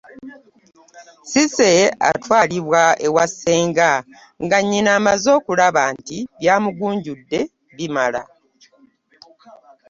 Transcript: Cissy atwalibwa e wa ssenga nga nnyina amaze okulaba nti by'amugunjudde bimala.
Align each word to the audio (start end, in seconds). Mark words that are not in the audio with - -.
Cissy 1.29 1.73
atwalibwa 2.09 2.83
e 3.07 3.07
wa 3.15 3.25
ssenga 3.31 3.89
nga 4.43 4.57
nnyina 4.61 4.89
amaze 4.99 5.29
okulaba 5.37 5.83
nti 5.97 6.17
by'amugunjudde 6.39 7.39
bimala. 7.75 8.21